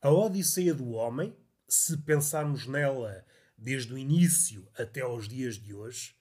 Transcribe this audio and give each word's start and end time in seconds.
A 0.00 0.10
Odisseia 0.10 0.72
do 0.72 0.90
Homem, 0.90 1.36
se 1.68 1.96
pensarmos 1.96 2.68
nela 2.68 3.24
desde 3.56 3.92
o 3.92 3.98
início 3.98 4.68
até 4.78 5.00
aos 5.00 5.26
dias 5.26 5.56
de 5.56 5.74
hoje, 5.74 6.14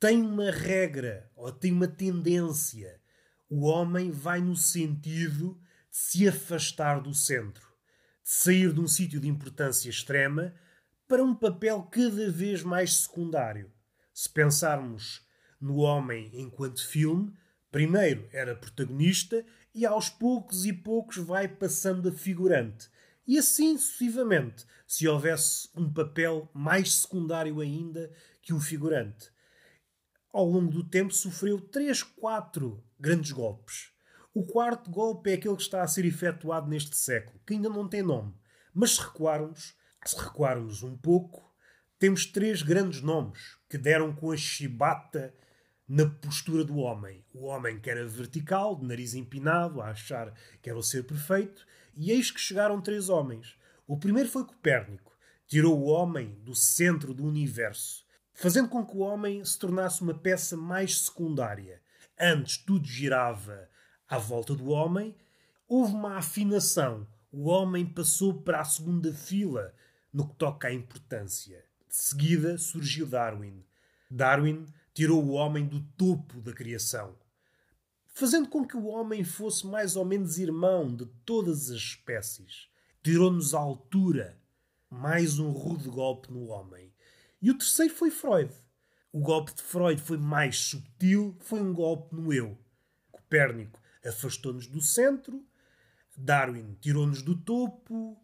tem 0.00 0.20
uma 0.20 0.50
regra 0.50 1.30
ou 1.36 1.52
tem 1.52 1.70
uma 1.70 1.86
tendência. 1.86 3.00
O 3.48 3.66
homem 3.66 4.10
vai 4.10 4.40
no 4.40 4.56
sentido 4.56 5.54
de 5.92 5.96
se 5.96 6.28
afastar 6.28 7.00
do 7.00 7.14
centro, 7.14 7.68
de 8.24 8.30
sair 8.30 8.72
de 8.72 8.80
um 8.80 8.88
sítio 8.88 9.20
de 9.20 9.28
importância 9.28 9.88
extrema 9.88 10.52
para 11.06 11.22
um 11.22 11.36
papel 11.36 11.84
cada 11.84 12.32
vez 12.32 12.64
mais 12.64 12.96
secundário. 12.96 13.70
Se 14.12 14.28
pensarmos 14.28 15.24
no 15.60 15.76
homem 15.76 16.32
enquanto 16.34 16.84
filme, 16.84 17.32
primeiro 17.70 18.28
era 18.32 18.56
protagonista 18.56 19.46
e 19.74 19.86
aos 19.86 20.08
poucos 20.08 20.66
e 20.66 20.72
poucos 20.72 21.16
vai 21.16 21.48
passando 21.48 22.08
a 22.08 22.12
figurante. 22.12 22.90
E 23.26 23.38
assim 23.38 23.78
sucessivamente, 23.78 24.66
se 24.86 25.08
houvesse 25.08 25.68
um 25.74 25.92
papel 25.92 26.50
mais 26.52 26.94
secundário 26.94 27.60
ainda 27.60 28.12
que 28.42 28.52
um 28.52 28.60
figurante. 28.60 29.30
Ao 30.32 30.44
longo 30.44 30.70
do 30.70 30.84
tempo 30.84 31.12
sofreu 31.12 31.60
três, 31.60 32.02
quatro 32.02 32.84
grandes 32.98 33.32
golpes. 33.32 33.92
O 34.34 34.44
quarto 34.44 34.90
golpe 34.90 35.30
é 35.30 35.34
aquele 35.34 35.56
que 35.56 35.62
está 35.62 35.82
a 35.82 35.88
ser 35.88 36.04
efetuado 36.04 36.68
neste 36.68 36.96
século, 36.96 37.38
que 37.46 37.54
ainda 37.54 37.68
não 37.68 37.88
tem 37.88 38.02
nome. 38.02 38.34
Mas 38.74 38.92
se 38.92 39.02
recuarmos, 39.02 39.74
se 40.04 40.16
recuarmos 40.16 40.82
um 40.82 40.96
pouco, 40.96 41.52
temos 41.98 42.26
três 42.26 42.62
grandes 42.62 43.02
nomes 43.02 43.58
que 43.68 43.78
deram 43.78 44.14
com 44.14 44.32
a 44.32 44.36
chibata 44.36 45.34
na 45.92 46.08
postura 46.08 46.64
do 46.64 46.78
homem. 46.78 47.22
O 47.34 47.44
homem 47.44 47.78
que 47.78 47.90
era 47.90 48.08
vertical, 48.08 48.74
de 48.74 48.86
nariz 48.86 49.12
empinado, 49.12 49.82
a 49.82 49.90
achar 49.90 50.32
que 50.62 50.70
era 50.70 50.78
o 50.78 50.82
ser 50.82 51.04
perfeito, 51.04 51.66
e 51.94 52.10
eis 52.10 52.30
que 52.30 52.40
chegaram 52.40 52.80
três 52.80 53.10
homens. 53.10 53.58
O 53.86 53.98
primeiro 53.98 54.26
foi 54.30 54.42
Copérnico, 54.46 55.14
tirou 55.46 55.78
o 55.78 55.84
homem 55.84 56.34
do 56.44 56.54
centro 56.54 57.12
do 57.12 57.26
universo, 57.26 58.06
fazendo 58.32 58.70
com 58.70 58.86
que 58.86 58.96
o 58.96 59.00
homem 59.00 59.44
se 59.44 59.58
tornasse 59.58 60.00
uma 60.00 60.14
peça 60.14 60.56
mais 60.56 60.98
secundária. 60.98 61.82
Antes 62.18 62.56
tudo 62.56 62.86
girava 62.86 63.68
à 64.08 64.16
volta 64.16 64.54
do 64.54 64.70
homem, 64.70 65.14
houve 65.68 65.92
uma 65.92 66.16
afinação. 66.16 67.06
O 67.30 67.50
homem 67.50 67.84
passou 67.84 68.40
para 68.42 68.62
a 68.62 68.64
segunda 68.64 69.12
fila 69.12 69.74
no 70.10 70.26
que 70.26 70.36
toca 70.36 70.68
à 70.68 70.72
importância. 70.72 71.62
De 71.86 71.96
seguida 71.96 72.56
surgiu 72.56 73.06
Darwin. 73.06 73.62
Darwin 74.10 74.66
tirou 74.94 75.24
o 75.24 75.32
homem 75.32 75.66
do 75.66 75.80
topo 75.96 76.40
da 76.40 76.52
criação, 76.52 77.16
fazendo 78.08 78.48
com 78.48 78.66
que 78.66 78.76
o 78.76 78.86
homem 78.86 79.24
fosse 79.24 79.66
mais 79.66 79.96
ou 79.96 80.04
menos 80.04 80.38
irmão 80.38 80.94
de 80.94 81.06
todas 81.24 81.70
as 81.70 81.78
espécies. 81.78 82.68
Tirou-nos 83.02 83.54
a 83.54 83.58
altura, 83.58 84.40
mais 84.90 85.38
um 85.38 85.50
rude 85.50 85.88
golpe 85.88 86.30
no 86.30 86.48
homem. 86.48 86.92
E 87.40 87.50
o 87.50 87.58
terceiro 87.58 87.94
foi 87.94 88.10
Freud. 88.10 88.52
O 89.12 89.20
golpe 89.20 89.54
de 89.54 89.62
Freud 89.62 90.00
foi 90.00 90.16
mais 90.16 90.58
subtil, 90.58 91.36
foi 91.40 91.60
um 91.60 91.72
golpe 91.72 92.14
no 92.14 92.32
eu. 92.32 92.58
Copérnico 93.10 93.80
afastou-nos 94.04 94.66
do 94.66 94.80
centro, 94.80 95.44
Darwin 96.16 96.76
tirou-nos 96.80 97.22
do 97.22 97.36
topo 97.36 98.20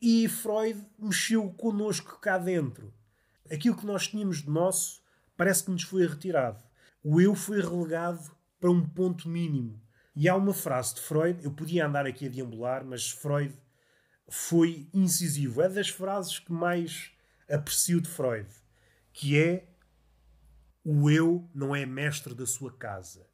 e 0.00 0.28
Freud 0.28 0.84
mexeu 0.98 1.50
connosco 1.52 2.18
cá 2.20 2.38
dentro. 2.38 2.92
Aquilo 3.50 3.76
que 3.76 3.86
nós 3.86 4.08
tínhamos 4.08 4.42
de 4.42 4.48
nosso 4.48 5.02
parece 5.40 5.64
que 5.64 5.70
nos 5.70 5.84
foi 5.84 6.06
retirado. 6.06 6.62
O 7.02 7.18
eu 7.18 7.34
foi 7.34 7.62
relegado 7.62 8.30
para 8.60 8.70
um 8.70 8.86
ponto 8.86 9.26
mínimo. 9.26 9.82
E 10.14 10.28
há 10.28 10.36
uma 10.36 10.52
frase 10.52 10.96
de 10.96 11.00
Freud, 11.00 11.42
eu 11.42 11.50
podia 11.50 11.86
andar 11.86 12.04
aqui 12.04 12.26
a 12.26 12.28
deambular, 12.28 12.84
mas 12.84 13.10
Freud 13.10 13.56
foi 14.28 14.86
incisivo. 14.92 15.62
É 15.62 15.68
das 15.70 15.88
frases 15.88 16.38
que 16.38 16.52
mais 16.52 17.12
aprecio 17.48 18.02
de 18.02 18.08
Freud, 18.10 18.50
que 19.14 19.40
é 19.40 19.66
o 20.84 21.10
eu 21.10 21.48
não 21.54 21.74
é 21.74 21.86
mestre 21.86 22.34
da 22.34 22.44
sua 22.44 22.76
casa. 22.76 23.26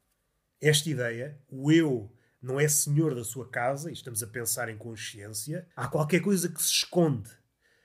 Esta 0.61 0.89
ideia, 0.89 1.37
o 1.49 1.73
eu 1.73 2.09
não 2.41 2.57
é 2.57 2.69
senhor 2.69 3.15
da 3.15 3.25
sua 3.25 3.49
casa, 3.49 3.89
e 3.89 3.93
estamos 3.93 4.23
a 4.23 4.27
pensar 4.27 4.69
em 4.69 4.77
consciência, 4.77 5.67
há 5.75 5.89
qualquer 5.89 6.21
coisa 6.21 6.47
que 6.47 6.63
se 6.63 6.71
esconde, 6.71 7.29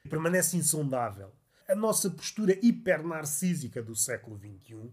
permanece 0.09 0.57
insondável 0.57 1.35
a 1.69 1.75
nossa 1.75 2.11
postura 2.11 2.59
hipernarcísica 2.63 3.83
do 3.83 3.95
século 3.95 4.39
XXI 4.39 4.91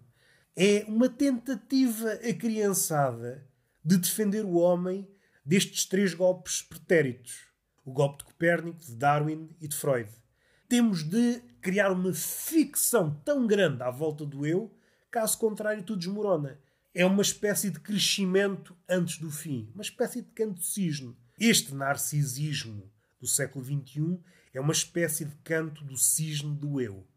é 0.56 0.86
uma 0.88 1.08
tentativa 1.08 2.12
acriançada 2.28 3.48
de 3.84 3.98
defender 3.98 4.44
o 4.46 4.56
homem 4.56 5.08
destes 5.46 5.86
três 5.86 6.14
golpes 6.14 6.62
pretéritos: 6.62 7.48
o 7.86 7.92
golpe 7.92 8.20
de 8.20 8.26
Copérnico, 8.26 8.80
de 8.80 8.96
Darwin 8.96 9.50
e 9.60 9.68
de 9.68 9.76
Freud. 9.76 10.10
Temos 10.68 11.04
de 11.04 11.42
criar 11.62 11.92
uma 11.92 12.14
ficção 12.14 13.20
tão 13.26 13.48
grande 13.48 13.82
à 13.82 13.90
volta 13.90 14.26
do 14.26 14.46
eu, 14.46 14.72
caso 15.10 15.38
contrário, 15.38 15.84
tudo 15.84 16.00
desmorona. 16.00 16.60
É 16.94 17.06
uma 17.06 17.22
espécie 17.22 17.70
de 17.70 17.80
crescimento 17.80 18.76
antes 18.88 19.18
do 19.18 19.32
fim, 19.32 19.72
uma 19.74 19.82
espécie 19.82 20.22
de 20.22 20.30
canto 20.32 20.62
cisne. 20.62 21.16
Este 21.40 21.74
narcisismo 21.74 22.92
do 23.20 23.28
século 23.28 23.64
XXI 23.64 24.20
é 24.54 24.60
uma 24.60 24.72
espécie 24.72 25.26
de 25.26 25.36
canto 25.38 25.84
do 25.84 25.98
cisne 25.98 26.56
do 26.56 26.80
eu. 26.80 27.08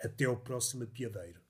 Até 0.00 0.24
ao 0.24 0.36
próximo 0.36 0.84
apiadeiro. 0.84 1.40